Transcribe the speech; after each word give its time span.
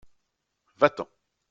Va-t-en! 0.79 1.05